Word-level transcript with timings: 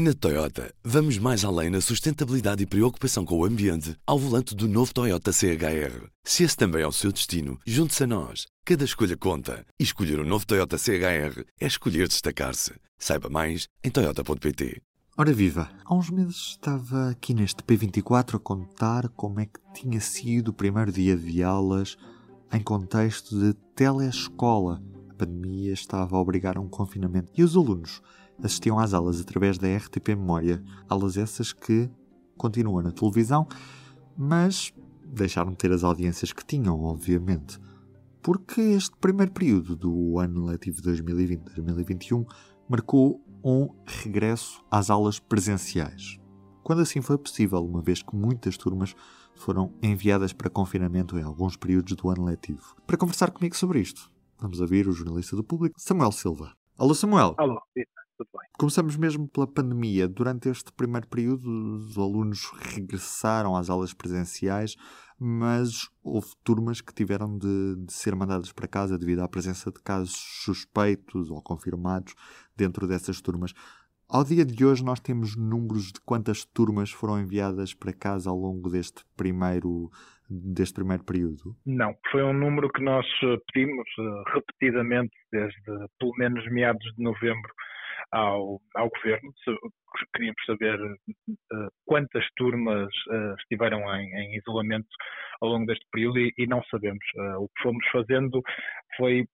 Na 0.00 0.14
Toyota, 0.14 0.72
vamos 0.84 1.18
mais 1.18 1.44
além 1.44 1.70
na 1.70 1.80
sustentabilidade 1.80 2.62
e 2.62 2.66
preocupação 2.66 3.24
com 3.24 3.36
o 3.36 3.44
ambiente 3.44 3.96
ao 4.06 4.16
volante 4.16 4.54
do 4.54 4.68
novo 4.68 4.94
Toyota 4.94 5.32
CHR. 5.32 6.06
Se 6.22 6.44
esse 6.44 6.56
também 6.56 6.82
é 6.82 6.86
o 6.86 6.92
seu 6.92 7.10
destino, 7.10 7.58
junte-se 7.66 8.04
a 8.04 8.06
nós. 8.06 8.46
Cada 8.64 8.84
escolha 8.84 9.16
conta. 9.16 9.66
E 9.76 9.82
escolher 9.82 10.20
o 10.20 10.22
um 10.22 10.28
novo 10.28 10.46
Toyota 10.46 10.78
CHR 10.78 11.42
é 11.60 11.66
escolher 11.66 12.06
destacar-se. 12.06 12.74
Saiba 12.96 13.28
mais 13.28 13.66
em 13.82 13.90
Toyota.pt. 13.90 14.80
Ora 15.16 15.32
viva, 15.32 15.68
há 15.84 15.92
uns 15.92 16.10
meses 16.10 16.50
estava 16.50 17.10
aqui 17.10 17.34
neste 17.34 17.64
P24 17.64 18.36
a 18.36 18.38
contar 18.38 19.08
como 19.08 19.40
é 19.40 19.46
que 19.46 19.58
tinha 19.74 20.00
sido 20.00 20.50
o 20.50 20.54
primeiro 20.54 20.92
dia 20.92 21.16
de 21.16 21.42
aulas 21.42 21.96
em 22.52 22.60
contexto 22.60 23.36
de 23.36 23.52
telescola. 23.74 24.80
A 25.10 25.14
pandemia 25.14 25.72
estava 25.72 26.16
a 26.16 26.20
obrigar 26.20 26.56
a 26.56 26.60
um 26.60 26.68
confinamento 26.68 27.32
e 27.36 27.42
os 27.42 27.56
alunos 27.56 28.00
assistiam 28.42 28.78
às 28.78 28.94
aulas 28.94 29.20
através 29.20 29.58
da 29.58 29.68
RTP 29.68 30.08
Memória, 30.10 30.62
aulas 30.88 31.16
essas 31.16 31.52
que 31.52 31.90
continuam 32.36 32.82
na 32.82 32.92
televisão, 32.92 33.46
mas 34.16 34.72
deixaram 35.04 35.50
de 35.50 35.56
ter 35.56 35.72
as 35.72 35.84
audiências 35.84 36.32
que 36.32 36.44
tinham, 36.44 36.80
obviamente. 36.82 37.58
Porque 38.22 38.60
este 38.60 38.96
primeiro 38.96 39.32
período 39.32 39.76
do 39.76 40.18
ano 40.18 40.46
letivo 40.46 40.82
2020-2021 40.82 42.26
marcou 42.68 43.22
um 43.42 43.68
regresso 43.86 44.62
às 44.70 44.90
aulas 44.90 45.18
presenciais. 45.18 46.18
Quando 46.62 46.82
assim 46.82 47.00
foi 47.00 47.16
possível, 47.16 47.64
uma 47.64 47.80
vez 47.80 48.02
que 48.02 48.14
muitas 48.14 48.56
turmas 48.56 48.94
foram 49.34 49.72
enviadas 49.80 50.32
para 50.32 50.50
confinamento 50.50 51.16
em 51.18 51.22
alguns 51.22 51.56
períodos 51.56 51.94
do 51.94 52.10
ano 52.10 52.24
letivo. 52.24 52.76
Para 52.86 52.96
conversar 52.96 53.30
comigo 53.30 53.56
sobre 53.56 53.80
isto, 53.80 54.10
vamos 54.38 54.60
ouvir 54.60 54.86
o 54.86 54.92
jornalista 54.92 55.36
do 55.36 55.44
público, 55.44 55.80
Samuel 55.80 56.12
Silva. 56.12 56.52
Alô, 56.76 56.94
Samuel. 56.94 57.34
Alô, 57.38 57.58
tudo 58.18 58.28
bem. 58.32 58.50
Começamos 58.58 58.96
mesmo 58.96 59.28
pela 59.28 59.46
pandemia. 59.46 60.08
Durante 60.08 60.48
este 60.48 60.72
primeiro 60.72 61.06
período, 61.06 61.48
os 61.76 61.96
alunos 61.96 62.50
regressaram 62.74 63.56
às 63.56 63.70
aulas 63.70 63.94
presenciais, 63.94 64.76
mas 65.18 65.88
houve 66.02 66.28
turmas 66.44 66.80
que 66.80 66.92
tiveram 66.92 67.38
de, 67.38 67.76
de, 67.86 67.92
ser 67.92 68.14
mandadas 68.16 68.52
para 68.52 68.66
casa 68.66 68.98
devido 68.98 69.20
à 69.20 69.28
presença 69.28 69.70
de 69.70 69.80
casos 69.80 70.16
suspeitos 70.44 71.30
ou 71.30 71.40
confirmados 71.40 72.14
dentro 72.56 72.86
dessas 72.86 73.20
turmas. 73.20 73.54
Ao 74.10 74.24
dia 74.24 74.44
de 74.44 74.64
hoje, 74.64 74.82
nós 74.82 75.00
temos 75.00 75.36
números 75.36 75.92
de 75.92 76.00
quantas 76.00 76.44
turmas 76.44 76.90
foram 76.90 77.20
enviadas 77.20 77.74
para 77.74 77.92
casa 77.92 78.30
ao 78.30 78.36
longo 78.36 78.70
deste 78.70 79.04
primeiro, 79.14 79.90
deste 80.30 80.74
primeiro 80.76 81.04
período? 81.04 81.54
Não, 81.66 81.94
foi 82.10 82.22
um 82.22 82.32
número 82.32 82.70
que 82.70 82.82
nós 82.82 83.06
pedimos 83.52 83.86
eh, 83.98 84.32
repetidamente 84.32 85.12
desde 85.30 85.60
pelo 85.98 86.16
menos 86.16 86.42
meados 86.50 86.82
de 86.96 87.04
novembro 87.04 87.52
ao, 88.12 88.60
ao 88.74 88.88
governo. 88.90 89.32
Queríamos 90.14 90.44
saber 90.46 90.80
uh, 90.80 91.68
quantas 91.86 92.24
turmas 92.36 92.88
uh, 93.08 93.34
estiveram 93.38 93.80
em, 93.94 94.14
em, 94.14 94.36
isolamento 94.36 94.88
ao 95.40 95.50
longo 95.50 95.66
deste 95.66 95.84
período 95.92 96.18
e, 96.18 96.32
e 96.38 96.46
não 96.46 96.62
sabemos. 96.64 97.04
Uh, 97.16 97.44
o 97.44 97.48
que 97.48 97.62
fomos 97.62 97.86
fazendo 97.90 98.42
foi 98.96 99.24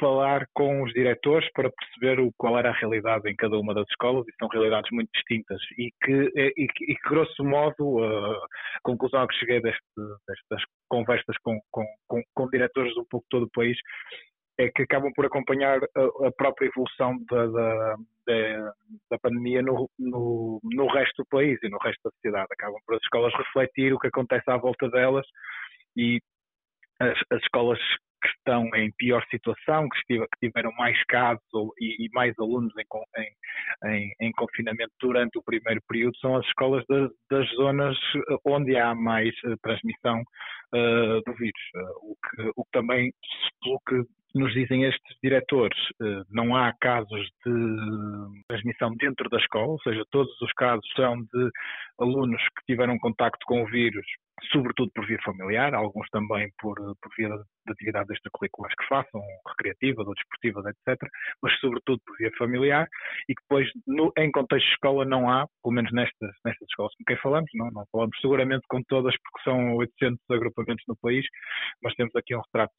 falar 0.00 0.46
com 0.52 0.82
os 0.82 0.92
diretores 0.92 1.48
para 1.52 1.70
perceber 1.70 2.20
o, 2.20 2.32
qual 2.36 2.58
era 2.58 2.70
a 2.70 2.76
realidade 2.76 3.30
em 3.30 3.36
cada 3.36 3.56
uma 3.56 3.72
das 3.72 3.86
escolas, 3.88 4.26
e 4.26 4.32
são 4.36 4.48
realidades 4.48 4.90
muito 4.90 5.08
distintas, 5.14 5.60
e 5.78 5.92
que, 6.02 6.32
e, 6.34 6.54
e 6.56 6.66
que 6.66 7.08
grosso 7.08 7.44
modo, 7.44 8.02
a 8.02 8.80
conclusão 8.82 9.24
que 9.28 9.36
cheguei 9.36 9.60
deste, 9.60 9.80
destas 10.26 10.60
conversas 10.88 11.36
com, 11.42 11.60
com, 11.70 11.86
com, 12.08 12.20
com 12.34 12.50
diretores 12.50 12.96
um 12.96 13.04
pouco 13.08 13.26
todo 13.30 13.44
o 13.44 13.50
país 13.50 13.78
é 14.58 14.70
que 14.70 14.82
acabam 14.82 15.12
por 15.14 15.26
acompanhar 15.26 15.80
a, 15.82 16.26
a 16.26 16.32
própria 16.32 16.66
evolução 16.66 17.18
da, 17.30 17.46
da, 17.46 18.72
da, 19.10 19.18
pandemia 19.18 19.62
no, 19.62 19.88
no, 19.98 20.60
no, 20.62 20.86
resto 20.86 21.22
do 21.22 21.28
país 21.28 21.58
e 21.62 21.68
no 21.68 21.78
resto 21.78 22.00
da 22.04 22.10
sociedade. 22.10 22.48
Acabam 22.52 22.80
por 22.86 22.96
as 22.96 23.02
escolas 23.02 23.34
refletir 23.34 23.92
o 23.92 23.98
que 23.98 24.08
acontece 24.08 24.50
à 24.50 24.56
volta 24.56 24.88
delas 24.88 25.26
e 25.96 26.20
as, 27.00 27.18
as 27.30 27.42
escolas 27.42 27.78
que 28.22 28.28
estão 28.28 28.68
em 28.74 28.90
pior 28.92 29.24
situação, 29.30 29.88
que, 29.88 30.26
tiveram 30.40 30.72
mais 30.72 31.02
casos 31.04 31.42
e, 31.80 32.08
mais 32.12 32.34
alunos 32.38 32.72
em, 32.76 33.90
em, 33.90 34.12
em, 34.20 34.32
confinamento 34.32 34.92
durante 35.00 35.38
o 35.38 35.42
primeiro 35.42 35.80
período, 35.88 36.16
são 36.18 36.36
as 36.36 36.46
escolas 36.46 36.84
das, 36.88 37.10
das 37.30 37.48
zonas 37.56 37.96
onde 38.44 38.76
há 38.76 38.94
mais 38.94 39.34
uh, 39.44 39.56
transmissão 39.62 40.20
uh, 40.20 41.22
do 41.24 41.34
vírus. 41.36 41.62
O, 42.02 42.16
que, 42.16 42.52
o 42.56 42.64
que 42.64 42.70
também, 42.72 43.12
pelo 43.62 43.80
que 43.88 44.08
nos 44.34 44.52
dizem 44.52 44.84
estes 44.84 45.16
diretores, 45.22 45.78
não 46.30 46.54
há 46.54 46.70
casos 46.78 47.26
de 47.44 47.52
transmissão 48.66 48.94
dentro 48.96 49.28
da 49.28 49.38
escola, 49.38 49.68
ou 49.68 49.80
seja, 49.80 50.02
todos 50.10 50.40
os 50.40 50.52
casos 50.52 50.86
são 50.94 51.16
de 51.22 51.50
alunos 51.98 52.42
que 52.42 52.66
tiveram 52.66 52.98
contacto 52.98 53.44
com 53.46 53.62
o 53.62 53.66
vírus 53.66 54.06
sobretudo 54.52 54.90
por 54.94 55.06
via 55.06 55.18
familiar, 55.24 55.74
alguns 55.74 56.08
também 56.10 56.52
por, 56.60 56.76
por 56.76 57.10
via 57.16 57.28
de 57.28 57.72
atividades 57.72 58.10
extracurriculares 58.10 58.76
que 58.76 58.86
façam, 58.86 59.20
recreativas 59.48 60.06
ou 60.06 60.14
desportivas, 60.14 60.64
etc., 60.66 61.00
mas 61.42 61.58
sobretudo 61.58 62.00
por 62.04 62.14
via 62.18 62.30
familiar, 62.36 62.86
e 63.28 63.34
que 63.34 63.42
depois, 63.42 63.66
no, 63.86 64.12
em 64.18 64.30
contexto 64.30 64.66
de 64.66 64.72
escola, 64.74 65.06
não 65.06 65.30
há, 65.30 65.46
pelo 65.62 65.74
menos 65.74 65.90
nestas, 65.90 66.30
nestas 66.44 66.68
escolas 66.68 66.92
com 66.96 67.04
quem 67.04 67.16
falamos, 67.16 67.50
não, 67.54 67.70
não 67.70 67.86
falamos 67.90 68.14
seguramente 68.20 68.66
com 68.68 68.82
todas, 68.82 69.14
porque 69.22 69.42
são 69.42 69.74
800 69.76 70.20
agrupamentos 70.30 70.84
no 70.86 70.96
país, 70.96 71.24
mas 71.82 71.94
temos 71.94 72.14
aqui 72.14 72.36
um 72.36 72.42
retrato 72.42 72.74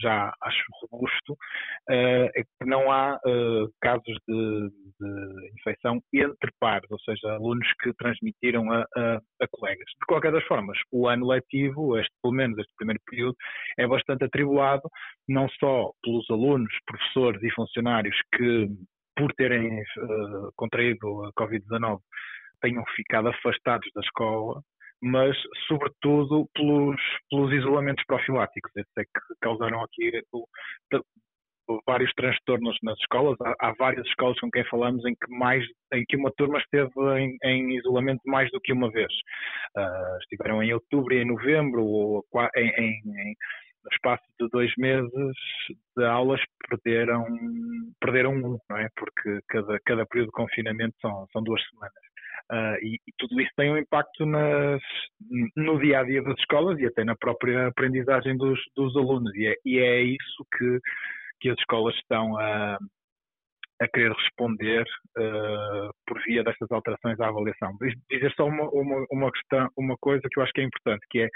já 0.00 0.32
acho 0.42 0.62
robusto, 0.90 1.32
uh, 1.32 2.28
é 2.34 2.42
que 2.42 2.66
não 2.66 2.90
há 2.90 3.16
uh, 3.16 3.68
casos 3.80 4.16
de, 4.28 4.70
de, 5.00 5.50
infecção 5.58 6.00
entre 6.12 6.50
pares, 6.58 6.90
ou 6.90 6.98
seja, 7.00 7.32
alunos 7.32 7.66
que 7.82 7.92
transmitiram 7.94 8.70
a, 8.72 8.82
a, 8.96 9.16
a, 9.40 9.48
colegas. 9.50 9.86
De 10.00 10.06
qualquer 10.06 10.32
das 10.32 10.44
formas, 10.44 10.78
o 10.90 11.08
ano 11.08 11.26
letivo, 11.26 11.98
este, 11.98 12.12
pelo 12.22 12.34
menos 12.34 12.58
este 12.58 12.72
primeiro 12.76 13.00
período, 13.08 13.36
é 13.78 13.86
bastante 13.86 14.24
atribulado, 14.24 14.88
não 15.28 15.48
só 15.60 15.90
pelos 16.02 16.28
alunos, 16.30 16.72
professores 16.86 17.42
e 17.42 17.50
funcionários 17.52 18.16
que, 18.36 18.68
por 19.16 19.32
terem 19.34 19.80
uh, 19.80 20.52
contraído 20.56 21.24
a 21.24 21.32
Covid-19, 21.32 21.98
tenham 22.60 22.84
ficado 22.96 23.28
afastados 23.28 23.88
da 23.94 24.00
escola, 24.00 24.62
mas 25.02 25.36
sobretudo 25.66 26.48
pelos, 26.54 27.00
pelos 27.28 27.52
isolamentos 27.52 28.04
profiláticos. 28.06 28.70
Esses 28.76 28.96
é 28.96 29.02
que 29.02 29.34
causaram 29.40 29.82
aqui 29.82 30.22
o, 30.32 30.46
vários 31.86 32.12
transtornos 32.14 32.76
nas 32.82 32.98
escolas. 33.00 33.36
Há, 33.40 33.54
há, 33.68 33.74
várias 33.78 34.06
escolas 34.06 34.38
com 34.38 34.50
quem 34.50 34.64
falamos 34.64 35.04
em 35.04 35.14
que 35.14 35.30
mais 35.30 35.64
em 35.92 36.04
que 36.06 36.16
uma 36.16 36.32
turma 36.36 36.58
esteve 36.58 36.92
em, 37.18 37.36
em 37.44 37.76
isolamento 37.78 38.20
mais 38.26 38.50
do 38.50 38.60
que 38.60 38.72
uma 38.72 38.90
vez. 38.90 39.12
Uh, 39.76 40.18
estiveram 40.20 40.62
em 40.62 40.72
outubro 40.72 41.14
e 41.14 41.18
em 41.18 41.26
novembro, 41.26 41.84
ou 41.84 42.24
em, 42.56 42.68
em, 42.68 43.02
em 43.04 43.36
no 43.84 43.90
espaço 43.92 44.22
de 44.40 44.48
dois 44.48 44.72
meses 44.78 45.10
de 45.96 46.04
aulas 46.04 46.40
perderam 46.68 47.26
perderam 48.00 48.32
um, 48.32 48.58
não 48.70 48.76
é? 48.76 48.88
Porque 48.96 49.40
cada, 49.48 49.78
cada 49.84 50.06
período 50.06 50.28
de 50.28 50.32
confinamento 50.32 50.94
são, 51.00 51.26
são 51.32 51.42
duas 51.42 51.60
semanas. 51.68 52.11
Uh, 52.50 52.76
e, 52.82 52.94
e, 53.06 53.12
tudo 53.18 53.40
isso 53.40 53.50
tem 53.56 53.70
um 53.70 53.78
impacto 53.78 54.26
nas, 54.26 54.80
no 55.56 55.78
dia 55.80 56.00
a 56.00 56.04
dia 56.04 56.22
das 56.22 56.38
escolas 56.38 56.78
e 56.78 56.86
até 56.86 57.04
na 57.04 57.16
própria 57.16 57.68
aprendizagem 57.68 58.36
dos, 58.36 58.58
dos 58.76 58.96
alunos. 58.96 59.34
E 59.34 59.46
é, 59.46 59.54
e 59.64 59.78
é, 59.78 60.02
isso 60.02 60.46
que, 60.56 60.78
que 61.40 61.50
as 61.50 61.58
escolas 61.58 61.94
estão 61.96 62.36
a, 62.38 62.78
a 63.80 63.88
querer 63.88 64.12
responder 64.12 64.84
uh, 65.18 65.90
por 66.06 66.22
via 66.24 66.44
destas 66.44 66.70
alterações 66.70 67.18
à 67.20 67.28
avaliação. 67.28 67.76
Dizer 68.10 68.32
só 68.36 68.46
uma, 68.46 68.68
uma, 68.70 69.06
uma, 69.10 69.32
questão, 69.32 69.68
uma 69.76 69.96
coisa 69.98 70.22
que 70.30 70.38
eu 70.38 70.42
acho 70.42 70.52
que 70.52 70.60
é 70.60 70.64
importante, 70.64 71.06
que 71.10 71.20
é 71.20 71.28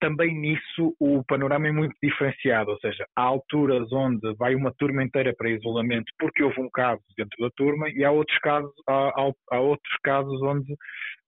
também 0.00 0.34
nisso 0.34 0.94
o 1.00 1.24
panorama 1.24 1.68
é 1.68 1.72
muito 1.72 1.94
diferenciado, 2.02 2.70
ou 2.70 2.78
seja, 2.78 3.06
há 3.16 3.22
alturas 3.22 3.90
onde 3.92 4.34
vai 4.36 4.54
uma 4.54 4.72
turma 4.74 5.02
inteira 5.02 5.34
para 5.36 5.50
isolamento 5.50 6.12
porque 6.18 6.42
houve 6.42 6.60
um 6.60 6.68
caso 6.70 7.00
dentro 7.16 7.36
da 7.40 7.50
turma 7.56 7.88
e 7.90 8.04
há 8.04 8.10
outros 8.10 8.38
casos, 8.38 8.72
há, 8.88 9.30
há 9.50 9.60
outros 9.60 9.96
casos 10.02 10.42
onde 10.42 10.74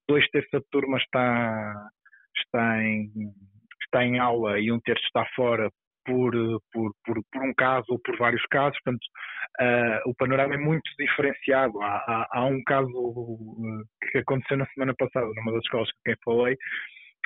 dois 0.08 0.28
terços 0.30 0.50
da 0.52 0.60
turma 0.70 0.98
está, 0.98 1.74
está, 2.36 2.82
em, 2.82 3.10
está 3.84 4.04
em 4.04 4.18
aula 4.18 4.60
e 4.60 4.70
um 4.70 4.80
terço 4.80 5.04
está 5.06 5.24
fora 5.34 5.70
por, 6.04 6.32
por, 6.72 6.92
por, 7.04 7.22
por 7.32 7.42
um 7.42 7.54
caso 7.54 7.86
ou 7.88 7.98
por 7.98 8.16
vários 8.18 8.44
casos, 8.50 8.78
portanto 8.82 9.04
uh, 9.60 10.10
o 10.10 10.14
panorama 10.14 10.54
é 10.54 10.58
muito 10.58 10.88
diferenciado. 10.98 11.80
Há, 11.80 11.96
há, 11.96 12.28
há 12.30 12.44
um 12.44 12.62
caso 12.64 12.88
eh, 12.90 14.10
que 14.10 14.18
aconteceu 14.18 14.58
na 14.58 14.66
semana 14.66 14.94
passada 14.98 15.26
numa 15.34 15.52
das 15.52 15.62
escolas 15.62 15.90
com 15.90 15.98
quem 16.04 16.16
falei, 16.24 16.56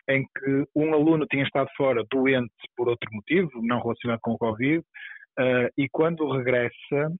em 0.08 0.22
que 0.22 0.64
um 0.74 0.94
aluno 0.94 1.26
tinha 1.26 1.44
estado 1.44 1.68
fora 1.76 2.04
doente 2.10 2.52
por 2.76 2.88
outro 2.88 3.08
motivo, 3.12 3.50
não 3.62 3.80
relacionado 3.80 4.20
com 4.22 4.32
o 4.32 4.38
Covid, 4.38 4.78
uh, 4.78 5.68
e 5.76 5.88
quando 5.90 6.30
regressa, 6.30 7.12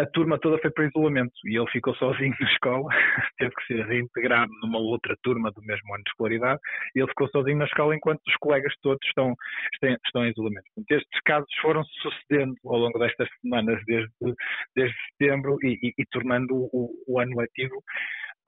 a 0.00 0.06
turma 0.06 0.38
toda 0.38 0.58
foi 0.58 0.70
para 0.70 0.86
isolamento 0.86 1.32
e 1.44 1.58
ele 1.58 1.70
ficou 1.70 1.92
sozinho 1.96 2.32
na 2.38 2.50
escola, 2.52 2.88
teve 3.38 3.52
que 3.52 3.66
ser 3.66 3.84
reintegrado 3.84 4.50
numa 4.62 4.78
outra 4.78 5.16
turma 5.24 5.50
do 5.50 5.60
mesmo 5.62 5.92
ano 5.92 6.04
de 6.04 6.10
escolaridade 6.10 6.60
e 6.94 7.00
ele 7.00 7.08
ficou 7.08 7.28
sozinho 7.30 7.58
na 7.58 7.64
escola 7.64 7.96
enquanto 7.96 8.20
os 8.28 8.36
colegas 8.36 8.72
todos 8.80 9.04
estão, 9.08 9.34
estão 10.06 10.24
em 10.24 10.30
isolamento. 10.30 10.64
Portanto, 10.74 11.00
estes 11.00 11.20
casos 11.24 11.48
foram 11.60 11.82
sucedendo 11.84 12.54
ao 12.64 12.78
longo 12.78 12.98
destas 13.00 13.28
semanas, 13.42 13.82
desde, 13.86 14.12
desde 14.76 14.96
setembro, 15.10 15.56
e, 15.64 15.78
e, 15.82 15.94
e 15.98 16.06
tornando 16.12 16.54
o, 16.54 16.90
o 17.08 17.18
ano 17.18 17.36
letivo 17.36 17.82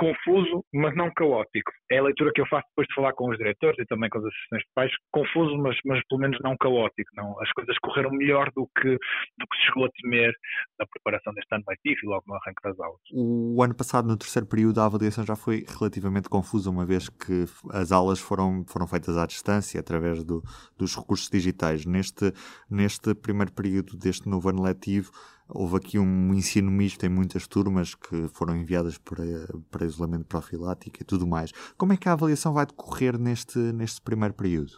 confuso, 0.00 0.64
mas 0.73 0.97
não 0.97 1.12
caótico. 1.12 1.70
É 1.93 1.99
a 1.99 2.02
leitura 2.02 2.32
que 2.35 2.41
eu 2.41 2.47
faço 2.47 2.67
depois 2.70 2.88
de 2.88 2.94
falar 2.94 3.12
com 3.12 3.29
os 3.29 3.37
diretores 3.37 3.79
e 3.79 3.85
também 3.85 4.08
com 4.08 4.19
as 4.19 4.25
associações 4.25 4.62
de 4.62 4.69
pais. 4.75 4.93
Confuso, 5.12 5.58
mas, 5.58 5.76
mas 5.85 6.00
pelo 6.08 6.23
menos 6.23 6.38
não 6.43 6.56
caótico. 6.56 7.11
Não. 7.14 7.38
As 7.41 7.52
coisas 7.52 7.76
correram 7.79 8.11
melhor 8.11 8.50
do 8.56 8.67
que, 8.81 8.93
do 8.93 9.47
que 9.47 9.56
se 9.58 9.67
chegou 9.67 9.85
a 9.85 9.91
temer 10.00 10.32
na 10.79 10.87
preparação 10.87 11.35
deste 11.35 11.55
ano 11.55 11.64
letivo 11.69 12.00
e 12.02 12.06
logo 12.06 12.25
no 12.26 12.35
arranque 12.35 12.62
das 12.64 12.81
aulas. 12.81 13.00
O 13.12 13.62
ano 13.62 13.76
passado, 13.76 14.08
no 14.08 14.17
terceiro 14.17 14.49
período, 14.49 14.81
a 14.81 14.87
avaliação 14.87 15.25
já 15.25 15.37
foi 15.37 15.67
relativamente 15.79 16.31
confusa, 16.31 16.70
uma 16.70 16.87
vez 16.87 17.11
que 17.11 17.44
as 17.70 17.93
aulas 17.93 18.19
foram, 18.19 18.64
foram 18.67 18.87
feitas 18.87 19.19
à 19.19 19.26
distância, 19.26 19.79
através 19.79 20.25
do, 20.25 20.43
dos 20.79 20.96
recursos 20.96 21.29
digitais. 21.29 21.85
Neste, 21.85 22.32
neste 22.70 23.14
primeiro 23.14 23.53
período 23.53 23.99
deste 23.99 24.29
novo 24.29 24.49
ano 24.49 24.62
letivo, 24.62 25.11
Houve 25.52 25.76
aqui 25.76 25.99
um 25.99 26.32
ensino 26.35 26.70
misto 26.70 27.05
em 27.05 27.08
muitas 27.08 27.47
turmas 27.47 27.94
que 27.94 28.29
foram 28.29 28.56
enviadas 28.56 28.99
para, 28.99 29.25
para 29.70 29.87
isolamento 29.87 30.26
profilático 30.26 30.99
e 31.00 31.05
tudo 31.05 31.26
mais. 31.26 31.52
Como 31.76 31.93
é 31.93 31.97
que 31.97 32.08
a 32.08 32.12
avaliação 32.12 32.52
vai 32.52 32.67
decorrer 32.67 33.19
neste, 33.19 33.58
neste 33.58 34.00
primeiro 34.00 34.35
período? 34.35 34.73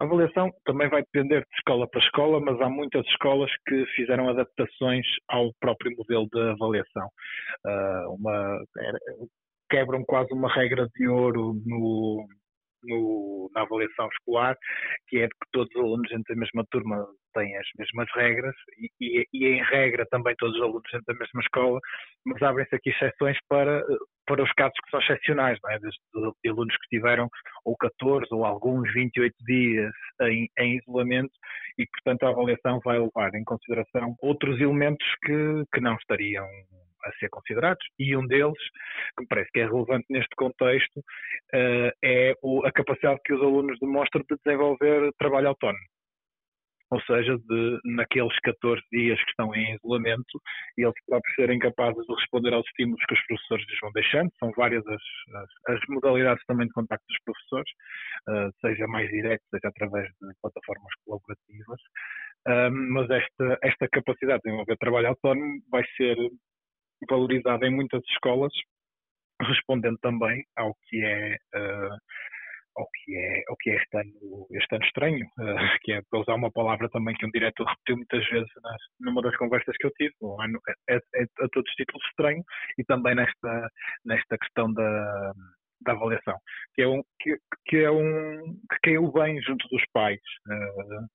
A 0.00 0.04
avaliação 0.04 0.50
também 0.64 0.88
vai 0.88 1.02
depender 1.02 1.40
de 1.40 1.56
escola 1.56 1.86
para 1.88 2.00
escola, 2.00 2.40
mas 2.40 2.60
há 2.60 2.68
muitas 2.68 3.06
escolas 3.06 3.50
que 3.66 3.86
fizeram 3.94 4.28
adaptações 4.28 5.06
ao 5.28 5.52
próprio 5.60 5.96
modelo 5.96 6.28
de 6.32 6.40
avaliação. 6.50 7.08
Uh, 7.64 8.14
uma, 8.14 8.58
quebram 9.70 10.04
quase 10.04 10.32
uma 10.34 10.52
regra 10.52 10.88
de 10.96 11.06
ouro 11.06 11.54
no, 11.64 12.26
no, 12.84 13.50
na 13.54 13.62
avaliação 13.62 14.08
escolar, 14.08 14.56
que 15.08 15.18
é 15.18 15.22
de 15.22 15.30
que 15.30 15.50
todos 15.52 15.74
os 15.74 15.80
alunos 15.80 16.08
dentro 16.10 16.34
da 16.34 16.40
mesma 16.40 16.64
turma 16.70 17.06
têm 17.34 17.56
as 17.56 17.66
mesmas 17.78 18.08
regras 18.14 18.54
e, 18.78 18.90
e, 19.00 19.26
e, 19.32 19.46
em 19.46 19.62
regra 19.62 20.06
também 20.10 20.34
todos 20.36 20.56
os 20.56 20.62
alunos 20.62 20.90
dentro 20.92 21.06
da 21.06 21.18
mesma 21.18 21.40
escola, 21.40 21.80
mas 22.26 22.42
abrem-se 22.42 22.74
aqui 22.74 22.90
exceções 22.90 23.38
para, 23.48 23.82
para 24.26 24.42
os 24.42 24.52
casos 24.52 24.76
que 24.84 24.90
são 24.90 25.00
excepcionais, 25.00 25.58
não 25.62 25.70
é? 25.70 25.78
Desde 25.78 25.98
de 26.44 26.50
alunos 26.50 26.76
que 26.76 26.96
tiveram 26.96 27.28
ou 27.64 27.76
14 27.76 28.26
ou 28.30 28.44
alguns 28.44 28.92
28 28.92 29.34
dias 29.46 29.92
em, 30.22 30.48
em 30.58 30.78
isolamento 30.78 31.32
e, 31.78 31.86
portanto, 31.86 32.24
a 32.24 32.30
avaliação 32.30 32.80
vai 32.84 32.98
levar 32.98 33.34
em 33.34 33.44
consideração 33.44 34.14
outros 34.20 34.60
elementos 34.60 35.06
que, 35.24 35.64
que 35.72 35.80
não 35.80 35.94
estariam 35.94 36.46
a 37.04 37.12
ser 37.18 37.28
considerados, 37.30 37.84
e 37.98 38.16
um 38.16 38.26
deles, 38.26 38.58
que 39.16 39.22
me 39.22 39.28
parece 39.28 39.50
que 39.52 39.60
é 39.60 39.66
relevante 39.66 40.06
neste 40.10 40.34
contexto, 40.36 40.98
uh, 40.98 41.90
é 42.04 42.34
a 42.64 42.72
capacidade 42.72 43.20
que 43.24 43.34
os 43.34 43.40
alunos 43.40 43.78
demonstram 43.80 44.24
de 44.28 44.36
desenvolver 44.44 45.10
trabalho 45.18 45.48
autónomo. 45.48 45.84
Ou 46.92 47.00
seja, 47.04 47.38
de, 47.38 47.80
naqueles 47.86 48.38
14 48.40 48.82
dias 48.92 49.18
que 49.24 49.30
estão 49.30 49.54
em 49.54 49.74
isolamento, 49.76 50.38
eles 50.76 50.92
próprios 51.06 51.34
serem 51.36 51.58
capazes 51.58 52.04
de 52.06 52.14
responder 52.14 52.52
aos 52.52 52.66
estímulos 52.66 53.02
que 53.08 53.14
os 53.14 53.26
professores 53.26 53.66
lhes 53.66 53.80
vão 53.80 53.92
deixando. 53.92 54.30
São 54.38 54.52
várias 54.54 54.86
as, 54.86 55.02
as, 55.34 55.74
as 55.74 55.80
modalidades 55.88 56.44
também 56.46 56.66
de 56.66 56.72
contacto 56.74 57.04
dos 57.08 57.18
professores, 57.24 57.70
uh, 58.28 58.52
seja 58.60 58.86
mais 58.88 59.08
direto, 59.08 59.42
seja 59.50 59.68
através 59.68 60.06
de 60.20 60.34
plataformas 60.42 60.92
colaborativas. 61.06 61.80
Uh, 62.46 62.70
mas 62.92 63.08
esta, 63.08 63.58
esta 63.62 63.88
capacidade 63.88 64.40
de 64.42 64.50
desenvolver 64.50 64.76
trabalho 64.76 65.08
autónomo 65.08 65.62
vai 65.70 65.84
ser 65.96 66.18
valorizada 67.08 67.66
em 67.66 67.74
muitas 67.74 68.02
escolas, 68.10 68.52
respondendo 69.40 69.98
também 70.00 70.44
ao 70.56 70.74
que 70.88 71.04
é 71.04 71.36
uh, 71.54 71.96
ao 72.76 72.88
que 72.90 73.16
é 73.16 73.42
ao 73.48 73.56
que 73.56 73.70
é 73.70 73.76
este 73.76 73.96
ano 73.96 74.46
este 74.52 74.74
ano 74.74 74.84
estranho, 74.84 75.26
uh, 75.38 75.78
que 75.82 75.92
é 75.92 76.02
para 76.10 76.20
usar 76.20 76.34
uma 76.34 76.50
palavra 76.50 76.88
também 76.90 77.14
que 77.14 77.26
um 77.26 77.30
diretor 77.30 77.66
repetiu 77.66 77.96
muitas 77.96 78.26
vezes 78.28 78.50
nas, 78.62 78.82
numa 79.00 79.22
das 79.22 79.36
conversas 79.36 79.76
que 79.76 79.86
eu 79.86 79.90
tive, 79.92 80.14
um 80.22 80.40
ano 80.40 80.58
é, 80.88 80.94
é, 80.94 81.00
é 81.16 81.22
a 81.22 81.48
todos 81.52 81.68
os 81.68 81.76
títulos 81.76 82.04
estranho 82.08 82.42
e 82.78 82.84
também 82.84 83.14
nesta 83.14 83.68
nesta 84.04 84.38
questão 84.38 84.72
da 84.72 85.32
da 85.84 85.92
avaliação, 85.92 86.38
que 86.74 86.82
é 86.82 86.88
um 86.88 87.02
que, 87.20 87.36
que 87.66 87.76
é 87.78 87.90
um 87.90 88.54
que 88.70 88.78
caiu 88.84 89.10
bem 89.12 89.40
junto 89.42 89.66
dos 89.68 89.82
pais. 89.92 90.20
Uh, 90.46 91.06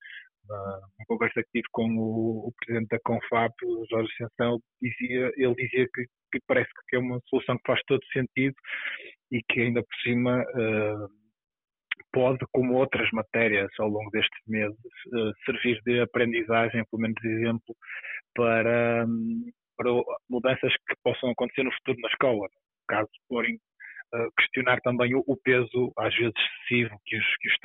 uma, 0.50 1.06
conversa 1.08 1.42
que 1.44 1.50
tive 1.54 1.68
com 1.72 1.90
o, 1.98 2.48
o 2.48 2.54
presidente 2.60 2.90
da 2.90 3.00
Confap, 3.04 3.54
Jorge 3.90 4.12
Ascensão, 4.14 4.60
dizia, 4.82 5.32
ele 5.36 5.56
dizia 5.56 5.88
que, 5.94 6.06
que, 6.32 6.40
parece 6.48 6.70
que 6.90 6.96
é 6.96 7.00
uma 7.00 7.20
solução 7.28 7.56
que 7.58 7.64
faz 7.66 7.82
todo 7.88 8.02
sentido 8.12 8.56
e 9.32 9.42
que 9.44 9.62
ainda 9.62 9.82
por 9.82 9.96
cima 10.04 10.42
uh, 10.42 11.10
pode, 12.12 12.40
como 12.52 12.76
outras 12.76 13.10
matérias 13.12 13.70
ao 13.80 13.88
longo 13.88 14.10
destes 14.12 14.40
meses, 14.48 14.78
uh, 15.14 15.34
servir 15.46 15.82
de 15.86 16.00
aprendizagem, 16.02 16.84
pelo 16.90 17.02
menos 17.02 17.16
de 17.22 17.28
exemplo, 17.28 17.76
para, 18.36 19.06
um, 19.06 19.52
para 19.76 19.90
mudanças 20.30 20.74
que 20.88 20.96
possam 21.04 21.32
acontecer 21.32 21.64
no 21.64 21.72
futuro 21.74 22.00
na 22.02 22.10
escola. 22.10 22.48
Caso 22.88 23.10
forem 23.28 23.56
uh, 23.56 24.32
questionar 24.38 24.80
também 24.82 25.16
o, 25.16 25.24
o, 25.28 25.38
peso, 25.38 25.92
às 25.98 26.16
vezes 26.16 26.34
excessivo, 26.36 26.96
que 27.06 27.18
os, 27.18 27.38
que 27.38 27.50
os 27.50 27.56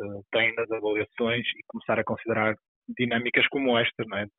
uh, 0.00 0.24
têm 0.32 0.54
nas 0.54 0.70
avaliações 0.70 1.46
e 1.56 1.62
começar 1.66 1.98
a 1.98 2.04
considerar 2.04 2.54
dinâmicas 2.98 3.46
como 3.48 3.78
esta, 3.78 4.02
é? 4.02 4.24
de, 4.24 4.30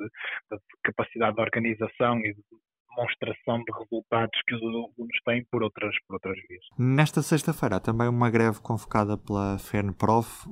de, 0.52 0.60
capacidade 0.84 1.36
de 1.36 1.42
organização 1.42 2.20
e 2.20 2.34
de 2.34 2.42
demonstração 2.90 3.64
de 3.64 3.72
resultados 3.78 4.40
que 4.48 4.56
os 4.56 4.62
alunos 4.62 5.18
têm 5.26 5.44
por 5.52 5.64
outras, 5.64 5.96
por 6.08 6.16
outras 6.16 6.38
vias. 6.48 6.64
Nesta 6.78 7.22
sexta-feira 7.22 7.78
há 7.78 7.80
também 7.80 8.08
uma 8.08 8.30
greve 8.30 8.62
convocada 8.62 9.18
pela 9.18 9.58
FENPROF. 9.58 10.48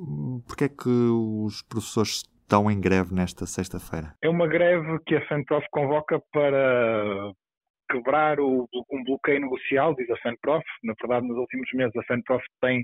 Porquê 0.47 0.65
é 0.65 0.69
que 0.69 0.89
os 0.89 1.61
professores 1.63 2.23
estão 2.41 2.69
em 2.69 2.79
greve 2.79 3.13
nesta 3.13 3.45
sexta-feira? 3.45 4.13
É 4.21 4.29
uma 4.29 4.47
greve 4.47 4.99
que 5.05 5.15
a 5.15 5.25
FENPROF 5.27 5.65
convoca 5.71 6.19
para 6.31 7.31
quebrar 7.93 8.39
o, 8.39 8.67
um 8.91 9.03
bloqueio 9.03 9.41
negocial, 9.41 9.95
diz 9.95 10.09
a 10.09 10.17
FENPROF. 10.17 10.65
Na 10.83 10.93
verdade, 10.99 11.27
nos 11.27 11.37
últimos 11.37 11.71
meses, 11.73 11.95
a 11.95 12.03
FENPROF 12.03 12.43
tem 12.61 12.83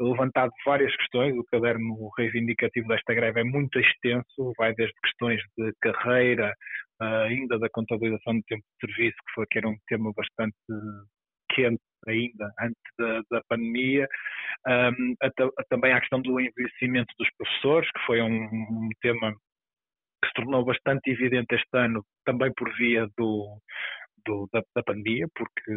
levantado 0.00 0.52
várias 0.64 0.94
questões. 0.96 1.36
O 1.36 1.44
caderno 1.44 2.10
reivindicativo 2.16 2.88
desta 2.88 3.14
greve 3.14 3.40
é 3.40 3.44
muito 3.44 3.78
extenso, 3.78 4.52
vai 4.56 4.74
desde 4.74 4.94
questões 5.02 5.40
de 5.58 5.72
carreira, 5.80 6.54
ainda 7.00 7.58
da 7.58 7.68
contabilização 7.70 8.36
do 8.36 8.42
tempo 8.44 8.62
de 8.62 8.86
serviço, 8.86 9.16
que, 9.26 9.34
foi, 9.34 9.46
que 9.50 9.58
era 9.58 9.68
um 9.68 9.76
tema 9.88 10.12
bastante 10.16 10.56
quente 11.50 11.82
ainda 12.06 12.52
antes 12.60 12.82
da, 12.98 13.20
da 13.30 13.42
pandemia, 13.48 14.06
um, 14.66 15.14
a, 15.22 15.26
a, 15.26 15.64
também 15.70 15.92
a 15.92 16.00
questão 16.00 16.20
do 16.20 16.38
envelhecimento 16.40 17.12
dos 17.18 17.28
professores, 17.38 17.90
que 17.90 18.06
foi 18.06 18.20
um, 18.20 18.44
um 18.44 18.88
tema 19.00 19.32
que 20.22 20.28
se 20.28 20.34
tornou 20.34 20.64
bastante 20.64 21.10
evidente 21.10 21.54
este 21.54 21.76
ano, 21.76 22.04
também 22.24 22.52
por 22.56 22.72
via 22.76 23.06
do, 23.16 23.58
do, 24.26 24.48
da, 24.52 24.62
da, 24.74 24.82
pandemia, 24.82 25.26
porque 25.34 25.72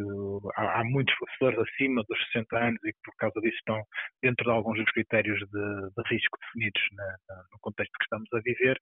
há, 0.56 0.80
há, 0.80 0.84
muitos 0.84 1.16
professores 1.16 1.60
acima 1.60 2.04
dos 2.08 2.20
60 2.32 2.58
anos 2.58 2.80
e 2.84 2.92
que 2.92 3.00
por 3.04 3.16
causa 3.18 3.40
disso 3.42 3.58
estão 3.58 3.82
dentro 4.22 4.46
de 4.46 4.52
alguns 4.52 4.78
dos 4.78 4.92
critérios 4.92 5.40
de, 5.40 5.46
de 5.46 6.10
risco 6.10 6.38
definidos 6.40 6.82
na, 6.94 7.06
na, 7.30 7.36
no 7.52 7.60
contexto 7.62 7.92
que 7.92 8.04
estamos 8.04 8.30
a 8.34 8.40
viver 8.40 8.78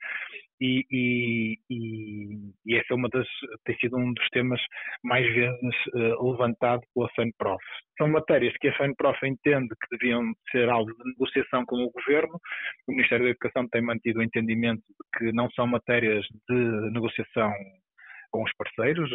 e, 0.61 0.85
e, 0.91 1.57
e, 1.69 2.53
e 2.65 2.75
esse 2.75 2.91
é 2.91 2.95
uma 2.95 3.09
das, 3.09 3.27
tem 3.65 3.77
sido 3.77 3.97
um 3.97 4.13
dos 4.13 4.29
temas 4.29 4.61
mais 5.03 5.25
vezes 5.33 5.75
uh, 5.93 6.31
levantado 6.31 6.81
pela 6.93 7.09
FENPROF. 7.09 7.63
São 7.97 8.07
matérias 8.07 8.53
que 8.59 8.67
a 8.67 8.77
FENPROF 8.77 9.25
entende 9.25 9.69
que 9.69 9.97
deviam 9.97 10.33
ser 10.51 10.69
alvo 10.69 10.91
de 10.91 11.11
negociação 11.11 11.65
com 11.65 11.77
o 11.77 11.91
Governo. 11.91 12.39
O 12.87 12.91
Ministério 12.91 13.25
da 13.25 13.31
Educação 13.31 13.67
tem 13.69 13.81
mantido 13.81 14.19
o 14.19 14.23
entendimento 14.23 14.81
de 14.81 15.19
que 15.19 15.31
não 15.33 15.49
são 15.51 15.67
matérias 15.67 16.25
de 16.49 16.91
negociação 16.91 17.51
com 18.35 18.43
os 18.43 18.51
parceiros, 18.57 19.09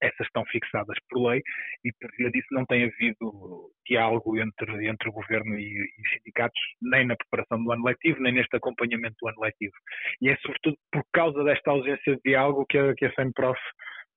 essas 0.00 0.26
estão 0.26 0.44
fixadas 0.46 0.96
por 1.10 1.28
lei 1.28 1.42
e 1.84 1.92
por 2.00 2.10
via 2.16 2.30
disso 2.30 2.46
não 2.52 2.64
tem 2.64 2.84
havido 2.84 3.70
diálogo 3.86 4.38
entre, 4.38 4.88
entre 4.88 5.08
o 5.10 5.12
governo 5.12 5.58
e, 5.58 5.84
e 5.84 6.08
sindicatos, 6.16 6.58
nem 6.80 7.06
na 7.06 7.16
preparação 7.16 7.62
do 7.62 7.70
ano 7.70 7.84
letivo, 7.84 8.22
nem 8.22 8.32
neste 8.32 8.56
acompanhamento 8.56 9.16
do 9.20 9.28
ano 9.28 9.40
letivo. 9.40 9.74
E 10.22 10.30
é 10.30 10.36
sobretudo 10.36 10.76
por 10.90 11.04
causa 11.12 11.44
desta 11.44 11.70
ausência 11.70 12.16
de 12.16 12.20
diálogo 12.24 12.64
que 12.66 12.78
a, 12.78 12.94
que 12.94 13.04
a 13.04 13.12
FEMPROF 13.12 13.58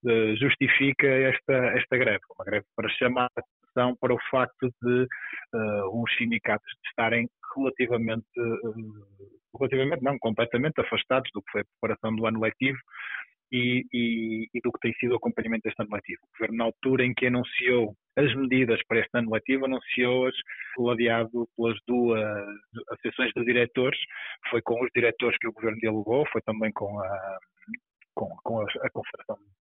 uh, 0.05 0.35
justifica 0.37 1.07
esta, 1.07 1.53
esta 1.77 1.97
greve, 1.97 2.21
uma 2.37 2.45
greve 2.45 2.65
para 2.75 2.89
chamar 2.91 3.27
a 3.35 3.41
atenção 3.41 3.97
para 3.99 4.13
o 4.13 4.19
facto 4.29 4.69
de 4.81 5.03
uh, 5.03 6.01
os 6.01 6.15
sindicatos 6.15 6.71
estarem 6.87 7.27
relativamente, 7.55 8.25
uh, 8.37 9.57
relativamente 9.59 10.03
não, 10.03 10.17
completamente 10.19 10.79
afastados 10.79 11.29
do 11.33 11.41
que 11.41 11.51
foi 11.51 11.61
a 11.61 11.65
preparação 11.65 12.15
do 12.15 12.25
ano 12.25 12.39
letivo 12.39 12.77
e, 13.51 13.85
e, 13.91 14.47
e, 14.53 14.61
do 14.61 14.71
que 14.71 14.79
tem 14.79 14.93
sido 14.93 15.11
o 15.11 15.17
acompanhamento 15.17 15.63
deste 15.63 15.81
ano 15.81 15.93
letivo. 15.93 16.21
O 16.23 16.37
Governo, 16.37 16.57
na 16.57 16.63
altura 16.65 17.05
em 17.05 17.13
que 17.13 17.27
anunciou 17.27 17.95
as 18.17 18.33
medidas 18.35 18.79
para 18.87 18.99
este 18.99 19.09
ano 19.13 19.31
letivo, 19.31 19.65
anunciou-as 19.65 20.35
ladeado 20.77 21.47
pelas 21.55 21.77
duas 21.87 22.47
associações 22.91 23.31
de 23.35 23.45
diretores, 23.45 23.99
foi 24.49 24.61
com 24.61 24.81
os 24.81 24.89
diretores 24.95 25.37
que 25.39 25.47
o 25.47 25.53
Governo 25.53 25.79
dialogou, 25.79 26.25
foi 26.31 26.41
também 26.41 26.71
com 26.71 26.99
a, 26.99 27.39
com, 28.15 28.29
com 28.43 28.61
a, 28.61 28.63
a 28.63 28.89
Confederação 28.89 29.37
de 29.37 29.61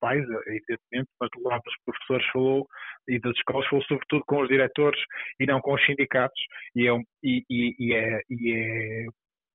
Pais, 0.00 0.24
evidentemente, 0.46 1.10
mas 1.20 1.30
do 1.36 1.42
lado 1.42 1.62
dos 1.62 1.74
professores 1.84 2.26
falou 2.32 2.66
e 3.06 3.18
das 3.20 3.36
escolas 3.36 3.66
falou 3.68 3.84
sobretudo 3.84 4.24
com 4.26 4.40
os 4.40 4.48
diretores 4.48 5.00
e 5.38 5.46
não 5.46 5.60
com 5.60 5.74
os 5.74 5.84
sindicatos 5.84 6.40
e 6.74 6.88
é, 6.88 6.92
e, 7.22 7.44
e, 7.50 7.76
e 7.78 7.94
é, 7.94 8.22
e 8.30 8.52
é 8.52 9.06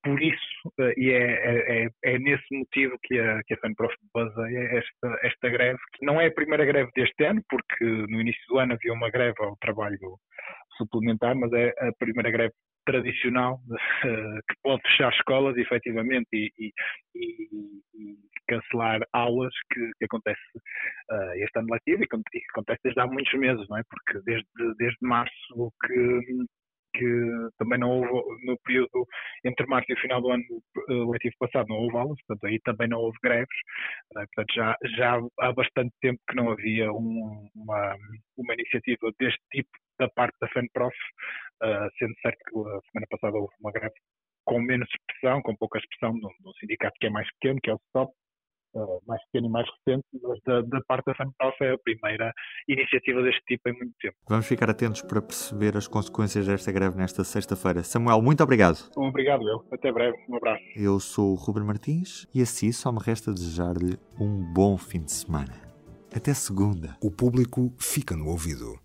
por 0.06 0.22
isso, 0.22 0.68
uh, 0.80 0.94
e 0.96 1.10
é, 1.10 1.18
é, 1.18 1.86
é, 1.86 1.90
é, 2.04 2.20
nesse 2.20 2.46
motivo 2.52 2.96
que 3.02 3.20
a, 3.20 3.42
que 3.44 3.56
a 3.56 3.58
FANPROF 3.58 3.96
baseia 4.14 4.78
esta, 4.78 5.20
esta 5.24 5.50
greve, 5.50 5.80
que 5.94 6.06
não 6.06 6.22
é 6.22 6.28
a 6.28 6.32
primeira 6.32 6.64
greve 6.64 6.92
deste 6.96 7.24
ano, 7.26 7.42
porque 7.50 7.84
no 7.84 8.22
início 8.22 8.42
do 8.48 8.60
ano 8.60 8.74
havia 8.74 8.94
uma 8.94 9.10
greve 9.10 9.36
ao 9.40 9.58
trabalho 9.58 10.20
suplementar, 10.78 11.36
mas 11.36 11.52
é 11.54 11.74
a 11.80 11.92
primeira 11.98 12.30
greve 12.30 12.54
tradicional 12.86 13.60
uh, 13.72 14.40
que 14.48 14.56
pode 14.62 14.84
fechar 14.84 15.12
escolas, 15.12 15.58
efetivamente, 15.58 16.28
e, 16.32 16.52
e, 16.60 16.72
e 17.96 18.18
cancelar 18.48 19.02
aulas 19.12 19.54
que, 19.74 19.92
que 19.98 20.06
acontece 20.06 20.40
uh, 21.10 21.34
este 21.38 21.58
ano 21.58 21.70
letivo 21.72 22.04
e 22.04 22.08
que 22.08 22.46
acontece 22.52 22.80
desde 22.84 23.02
há 23.02 23.08
muitos 23.08 23.34
meses, 23.34 23.66
não 23.70 23.78
é? 23.80 23.82
Porque 23.90 24.24
desde, 24.24 24.76
desde 24.78 25.00
março 25.02 25.74
que 25.84 26.22
que 26.98 27.50
também 27.58 27.80
não 27.80 28.02
houve 28.02 28.46
no 28.46 28.58
período 28.60 29.08
entre 29.44 29.66
março 29.68 29.92
e 29.92 29.94
o 29.94 30.00
final 30.00 30.22
do 30.22 30.32
ano 30.32 30.44
eh, 30.90 31.12
letivo 31.12 31.36
passado 31.40 31.68
não 31.68 31.78
houve 31.78 31.98
aulas, 31.98 32.18
portanto 32.26 32.46
aí 32.46 32.60
também 32.62 32.88
não 32.88 33.00
houve 33.00 33.18
greves, 33.24 33.58
eh, 34.18 34.26
portanto 34.36 34.54
já, 34.54 34.78
já 34.98 35.20
há 35.40 35.54
bastante 35.54 35.94
tempo 36.02 36.20
que 36.30 36.36
não 36.36 36.52
havia 36.52 36.92
um, 36.92 37.50
uma, 37.56 37.96
uma 38.38 38.54
iniciativa 38.54 39.12
deste 39.20 39.42
tipo 39.52 39.70
da 40.00 40.10
parte 40.10 40.36
da 40.42 40.48
FENPROF, 40.50 40.96
uh, 41.64 41.90
sendo 41.98 42.14
certo 42.22 42.38
que 42.38 42.60
a 42.60 42.82
semana 42.92 43.08
passada 43.10 43.38
houve 43.38 43.54
uma 43.62 43.72
greve 43.72 43.96
com 44.46 44.60
menos 44.62 44.88
expressão, 44.90 45.42
com 45.42 45.56
pouca 45.56 45.80
expressão 45.80 46.14
de 46.14 46.26
um 46.26 46.54
sindicato 46.60 46.96
que 47.00 47.08
é 47.08 47.10
mais 47.10 47.28
pequeno, 47.36 47.60
que 47.62 47.70
é 47.70 47.74
o 47.74 47.80
STOP, 47.90 48.14
mais 49.08 49.24
pequeno 49.26 49.48
e 49.48 49.50
mais 49.50 49.68
recente, 49.70 50.06
mas 50.22 50.40
da, 50.46 50.62
da 50.62 50.82
parte 50.88 51.06
da 51.06 51.16
FANPROF 51.16 51.56
é 51.62 51.74
a 51.74 51.78
primeira 51.78 52.34
iniciativa 52.68 53.22
deste 53.22 53.42
tipo 53.46 53.70
em 53.70 53.74
muito 53.74 53.94
tempo. 54.02 54.16
Vamos 54.28 54.48
ficar 54.48 54.70
atentos 54.70 55.02
para 55.02 55.22
perceber 55.22 55.78
as 55.78 55.88
consequências 55.88 56.46
desta 56.48 56.72
greve 56.72 56.98
nesta 56.98 57.24
sexta-feira. 57.24 57.84
Samuel, 57.84 58.22
muito 58.22 58.44
obrigado. 58.44 58.78
Obrigado, 58.96 59.48
eu. 59.48 59.66
Até 59.72 59.92
breve. 59.92 60.18
Um 60.30 60.36
abraço. 60.38 60.64
Eu 60.76 61.00
sou 61.00 61.32
o 61.32 61.36
Ruben 61.36 61.64
Martins 61.64 62.28
e 62.34 62.42
assim 62.42 62.72
só 62.72 62.92
me 62.92 63.00
resta 63.00 63.34
desejar-lhe 63.34 63.98
um 64.20 64.54
bom 64.54 64.78
fim 64.78 65.04
de 65.04 65.12
semana. 65.12 65.54
Até 66.16 66.34
segunda. 66.34 66.96
O 67.02 67.12
público 67.12 67.74
fica 67.78 68.16
no 68.16 68.28
ouvido. 68.28 68.85